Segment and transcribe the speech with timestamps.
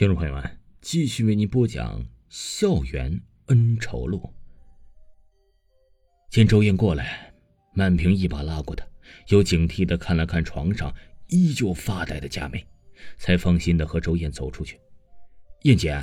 [0.00, 2.00] 听众朋友们，继续为您播讲
[2.30, 4.18] 《校园恩仇录》。
[6.30, 7.34] 见周燕过来，
[7.74, 8.82] 曼平一把拉过她，
[9.28, 10.90] 又警惕的看了看床上
[11.28, 12.66] 依旧发呆的佳美，
[13.18, 14.80] 才放心的和周燕走出去。
[15.64, 16.00] 燕姐，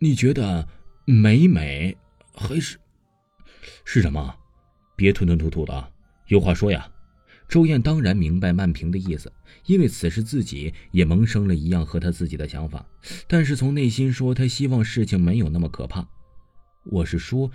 [0.00, 0.66] 你觉得
[1.04, 1.96] 美美
[2.34, 2.76] 还是
[3.84, 4.36] 是什么？
[4.96, 5.92] 别吞吞吐吐的，
[6.26, 6.92] 有话说呀。
[7.48, 9.32] 周燕当然明白曼平的意思，
[9.66, 12.84] 因为此时自己也萌生了一样和他自己的想法，
[13.28, 16.06] 但是从内心说，他希望事情没有那么可怕。
[16.84, 17.50] 我是说，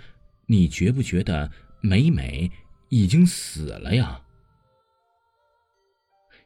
[0.46, 2.50] 你觉不觉得美美
[2.88, 4.20] 已经死了呀？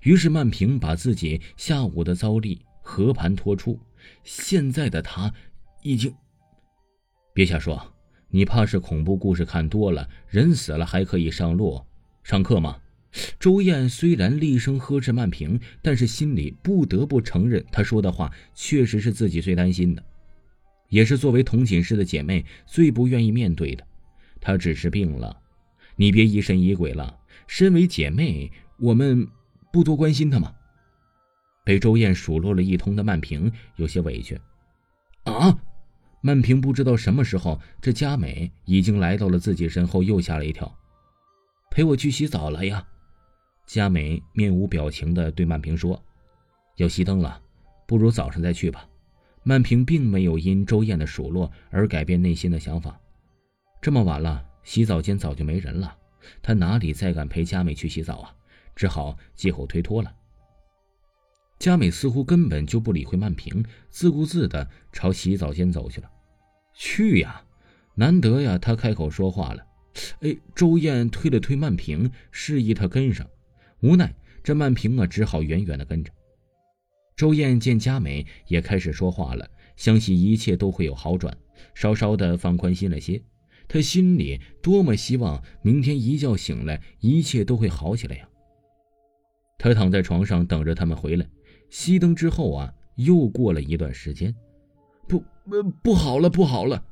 [0.00, 3.78] 于是曼平把自己下午的遭遇和盘托出，
[4.22, 5.32] 现在的他
[5.82, 6.14] 已经……
[7.32, 7.80] 别瞎说，
[8.28, 11.80] 你怕是恐怖故事看多了，人死了还可以上路
[12.22, 12.76] 上课吗？
[13.38, 20.04] 周燕虽然厉声呵斥曼平，但是心里不得不承认，她说的话确实是自己最担心的，
[20.88, 23.86] 也是作为同寝室的姐妹最不愿意面对的。
[24.40, 25.36] 她只是病了，
[25.96, 27.18] 你别疑神疑鬼了。
[27.46, 29.26] 身为姐妹，我们
[29.72, 30.52] 不多关心她吗？
[31.64, 34.40] 被周燕数落了一通的曼平有些委屈。
[35.24, 35.58] 啊！
[36.22, 40.76] 曼平不知道什么时候，这佳美已经来到了自己身后，又吓了一跳。
[41.70, 42.84] 陪我去洗澡了呀。
[43.66, 46.00] 佳美面无表情的对曼平说
[46.76, 47.42] ：“要熄灯了，
[47.86, 48.88] 不如早上再去吧。”
[49.42, 52.98] 曼平并没有因周燕的数落而改变内心的想法。
[53.80, 55.96] 这么晚了，洗澡间早就没人了，
[56.42, 58.34] 他哪里再敢陪佳美去洗澡啊？
[58.74, 60.12] 只好借口推脱了。
[61.58, 66.10] 佳美似乎根本就不理会曼平，自顾自的朝洗澡间走去了。
[66.74, 67.42] 去呀，
[67.94, 69.66] 难得呀，他开口说话了。
[70.20, 73.26] 哎，周燕推了推曼平，示意他跟上。
[73.82, 76.10] 无奈，这曼平啊，只好远远的跟着。
[77.14, 81.36] 周燕见佳美也开始说话了，相信一切都会有好转，
[81.74, 83.22] 稍稍的放宽心了些。
[83.68, 88.28] 她心里多么希望明天一觉醒来，一切都会好起来呀！
[89.58, 91.26] 他躺在床上等着他们回来。
[91.70, 94.32] 熄灯之后啊，又过了一段时间，
[95.08, 95.24] 不，
[95.82, 96.84] 不好了，不好了！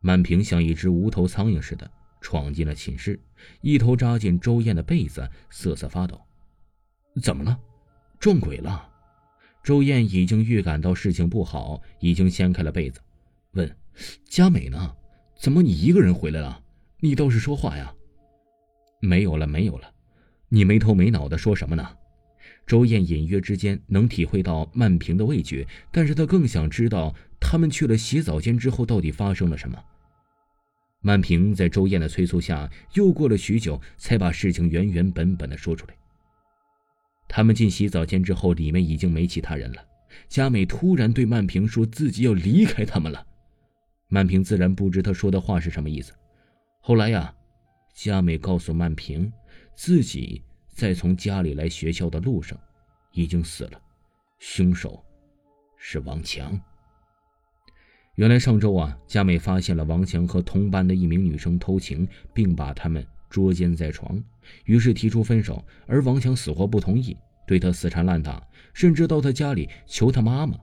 [0.00, 1.90] 曼平像一只无头苍蝇似的。
[2.20, 3.18] 闯进了寝室，
[3.60, 6.20] 一头扎进周燕的被子，瑟瑟发抖。
[7.22, 7.58] 怎么了？
[8.18, 8.88] 撞鬼了？
[9.62, 13.00] 周燕已经预感到事情不好，已经掀开了被子，
[13.52, 13.76] 问
[14.28, 14.94] ：“佳美呢？
[15.38, 16.62] 怎么你一个人回来了？
[17.00, 17.92] 你倒是说话呀！”
[19.00, 19.92] 没有了，没有了。
[20.48, 21.96] 你没头没脑的说什么呢？
[22.66, 29.78] 周燕隐约之间能体会到曼平的畏惧，但是她更想知道他们去了洗澡间之后到底发生了什么。
[31.06, 35.94] 曼平在周燕的催促下，又过了许久，才把事情原原本本的说出来。
[37.28, 39.86] 他们进洗澡间之后，里面已经没其他人了。
[40.28, 43.24] 佳美突然对曼平说自己要离开他们了，
[44.08, 46.12] 曼平自然不知他说的话是什么意思。
[46.80, 47.32] 后来呀，
[47.94, 49.32] 佳美告诉曼平，
[49.76, 50.42] 自己
[50.74, 52.58] 在从家里来学校的路上，
[53.12, 53.80] 已经死了，
[54.40, 55.00] 凶手
[55.76, 56.60] 是王强。
[58.16, 64.18] 原来上周啊，佳美发现了王强和同班的一名女生偷情，并把他们捉奸在床，
[64.64, 65.62] 于是提出分手。
[65.86, 67.14] 而王强死活不同意，
[67.46, 70.56] 对他死缠烂打，甚至到他家里求他妈妈。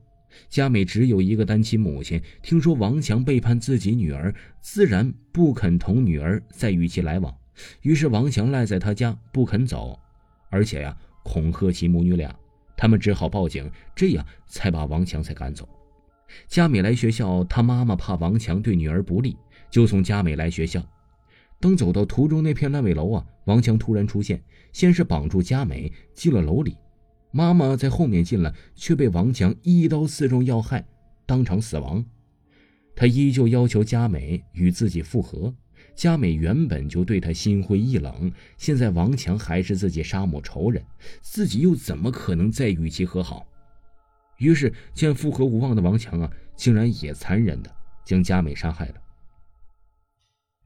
[0.50, 7.32] 佳美只有一个单亲母亲，听说王强背叛自己女儿，自然不肯同女儿再与其来往。
[7.84, 10.00] 于是王强赖在他家不肯走，
[10.50, 12.36] 而且呀，恐吓其母女俩，
[12.76, 15.70] 他们只好报警，这样才把王强才赶走。
[16.48, 19.38] 佳美来学校，她妈妈怕王强对女儿不利，
[19.70, 20.84] 就送佳美来学校。
[21.60, 26.76] 当走到途中那片烂尾楼啊，王强突然出现，先是绑住佳美进了楼里，
[27.32, 30.86] 妈妈在后面进来，却被王强一刀刺中要害，
[31.26, 32.04] 当场死亡。
[32.96, 35.56] 他依旧要求佳美与自己复合，
[35.96, 40.84] 佳美原本就对他心灰意冷，现在王强还是自己杀母仇人，
[41.22, 43.48] 自己又怎么可能再与其和好？
[44.38, 47.74] 于是，见复合无望的王强啊，竟然也残忍的
[48.06, 48.96] 将佳美杀害了。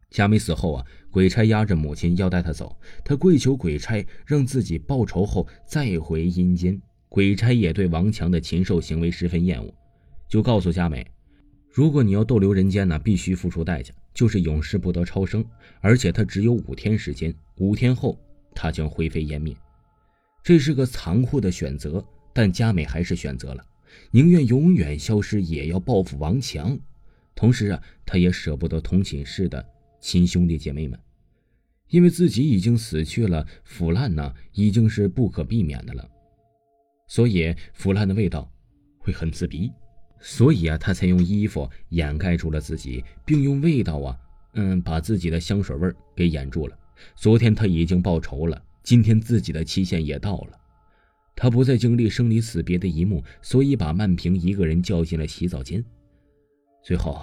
[0.09, 6.81] 佳美死后啊，鬼差押着母亲要带她走，他跪求鬼差让自己报仇后再回阴间。
[7.09, 9.73] 鬼差也对王强的禽兽行为十分厌恶，
[10.29, 11.05] 就告诉佳美，
[11.71, 15.45] 如果你要逗留人间呢，必须付出代价，就是永世不得超生，
[15.81, 18.17] 而且他只有五天时间，五天后
[18.53, 19.55] 他将灰飞烟灭。
[20.43, 22.05] 这是个残酷的选择。
[22.37, 23.65] 但佳美还是选择了，
[24.11, 26.77] 宁愿永远消失，也要报复王强。
[27.33, 29.67] 同时啊，她也舍不得同寝室的
[29.99, 30.99] 亲兄弟姐妹们，
[31.89, 36.07] 因为自己已经死去了，腐烂呢已经是不可避免的了。
[37.07, 38.47] 所以腐烂的味道
[38.99, 39.71] 会很刺鼻。
[40.19, 44.15] 所以啊，他才用衣服掩盖住了自己，并用味道啊，
[44.53, 46.77] 嗯，把自己的香水味给掩住了。
[47.15, 50.59] 昨天他已经报仇了，今天自己的期限也到了。
[51.37, 55.81] 他不再经历生离死别的一幕，所以把曼平一个人叫进了洗澡间。
[56.83, 57.21] 最后，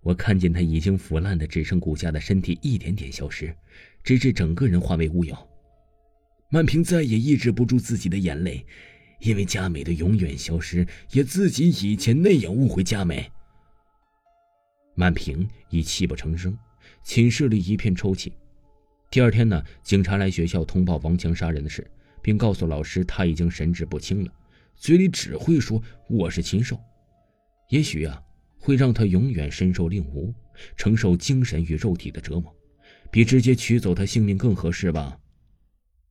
[0.00, 3.54] 我看见他已经腐烂的只剩骨架的身体一点点消失，
[4.02, 5.36] 直至整个人化为乌有。
[6.48, 8.66] 曼平再也抑制不住自己的眼泪。
[9.20, 13.30] 因为佳美的永远消失，也自己以前那样误会佳美。
[14.94, 16.56] 曼平已泣不成声，
[17.04, 18.32] 寝室里一片抽泣。
[19.10, 21.86] 第二天呢，警察来学校通报王强杀人的事，
[22.22, 24.32] 并告诉老师他已经神志不清了，
[24.76, 26.78] 嘴里只会说我是禽兽。
[27.68, 28.22] 也许啊，
[28.58, 30.34] 会让他永远身受令狐，
[30.76, 32.54] 承受精神与肉体的折磨，
[33.10, 35.18] 比直接取走他性命更合适吧。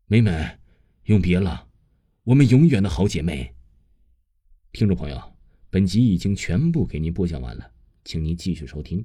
[0.08, 0.58] 美美，
[1.06, 1.68] 永别了。
[2.24, 3.54] 我们永远的好姐妹。
[4.72, 5.22] 听众朋友，
[5.70, 7.72] 本集已经全部给您播讲完了，
[8.06, 9.04] 请您继续收听。